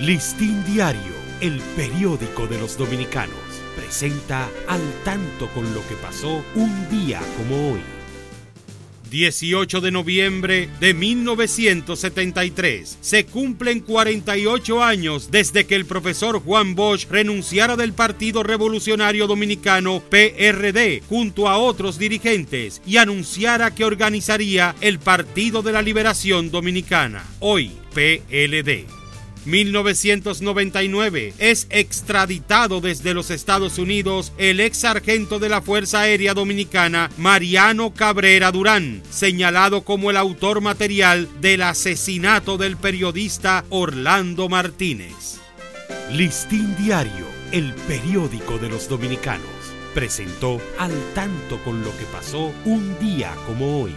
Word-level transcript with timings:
Listín 0.00 0.64
Diario, 0.66 1.14
el 1.40 1.58
periódico 1.74 2.46
de 2.46 2.58
los 2.58 2.76
dominicanos, 2.76 3.34
presenta 3.74 4.46
al 4.68 4.82
tanto 5.04 5.48
con 5.54 5.72
lo 5.72 5.80
que 5.88 5.94
pasó 5.94 6.44
un 6.54 6.90
día 6.90 7.22
como 7.38 7.72
hoy. 7.72 7.80
18 9.10 9.80
de 9.80 9.90
noviembre 9.90 10.68
de 10.80 10.92
1973. 10.92 12.98
Se 13.00 13.24
cumplen 13.24 13.80
48 13.80 14.84
años 14.84 15.30
desde 15.30 15.64
que 15.64 15.76
el 15.76 15.86
profesor 15.86 16.40
Juan 16.40 16.74
Bosch 16.74 17.06
renunciara 17.08 17.76
del 17.76 17.94
Partido 17.94 18.42
Revolucionario 18.42 19.26
Dominicano 19.26 20.02
PRD 20.10 21.02
junto 21.08 21.48
a 21.48 21.56
otros 21.56 21.98
dirigentes 21.98 22.82
y 22.84 22.98
anunciara 22.98 23.74
que 23.74 23.86
organizaría 23.86 24.74
el 24.82 24.98
Partido 24.98 25.62
de 25.62 25.72
la 25.72 25.80
Liberación 25.80 26.50
Dominicana, 26.50 27.24
hoy 27.40 27.70
PLD. 27.94 29.05
1999 29.46 31.34
es 31.38 31.66
extraditado 31.70 32.80
desde 32.80 33.14
los 33.14 33.30
Estados 33.30 33.78
Unidos 33.78 34.32
el 34.38 34.60
ex 34.60 34.78
sargento 34.78 35.38
de 35.38 35.48
la 35.48 35.62
Fuerza 35.62 36.00
Aérea 36.00 36.34
Dominicana 36.34 37.10
Mariano 37.16 37.94
Cabrera 37.94 38.52
Durán, 38.52 39.02
señalado 39.10 39.82
como 39.82 40.10
el 40.10 40.16
autor 40.16 40.60
material 40.60 41.28
del 41.40 41.62
asesinato 41.62 42.58
del 42.58 42.76
periodista 42.76 43.64
Orlando 43.70 44.48
Martínez. 44.48 45.38
Listín 46.12 46.76
Diario, 46.76 47.26
el 47.52 47.72
periódico 47.88 48.58
de 48.58 48.68
los 48.68 48.88
dominicanos, 48.88 49.46
presentó 49.94 50.60
al 50.78 50.92
tanto 51.14 51.58
con 51.64 51.82
lo 51.82 51.90
que 51.96 52.04
pasó 52.12 52.52
un 52.64 52.98
día 52.98 53.34
como 53.46 53.82
hoy. 53.82 53.94